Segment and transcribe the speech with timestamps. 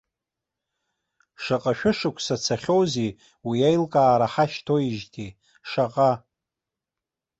[1.43, 3.11] Шаҟа шәышықәса цахьоузеи
[3.47, 5.31] уи аилкаара ҳашьҭоуижьҭеи,
[5.69, 6.11] шаҟа!